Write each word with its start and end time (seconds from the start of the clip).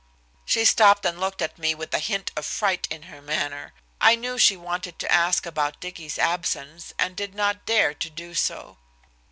'"She 0.45 0.65
stopped 0.65 1.05
and 1.05 1.19
looked 1.19 1.43
at 1.43 1.59
me 1.59 1.75
with 1.75 1.93
a 1.93 1.99
hint 1.99 2.31
of 2.35 2.43
fright 2.43 2.87
in 2.89 3.03
her 3.03 3.21
manner. 3.21 3.71
I 4.01 4.15
knew 4.15 4.39
she 4.39 4.57
wanted 4.57 4.97
to 4.97 5.11
ask 5.11 5.45
about 5.45 5.79
Dicky's 5.79 6.17
absence, 6.17 6.91
and 6.97 7.15
did 7.15 7.35
not 7.35 7.67
dare 7.67 7.93
to 7.93 8.09
do 8.09 8.33
so. 8.33 8.77